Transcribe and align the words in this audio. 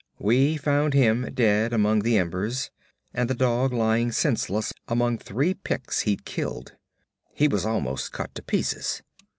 We 0.17 0.57
found 0.57 0.95
him 0.95 1.29
dead 1.31 1.73
among 1.73 1.99
the 1.99 2.17
embers, 2.17 2.71
and 3.13 3.29
the 3.29 3.35
dog 3.35 3.71
lying 3.71 4.11
senseless 4.11 4.73
among 4.87 5.19
three 5.19 5.53
Picts 5.53 5.99
he'd 6.09 6.25
killed. 6.25 6.75
He 7.35 7.47
was 7.47 7.67
almost 7.67 8.11
cut 8.11 8.33
to 8.33 8.41
pieces. 8.41 9.03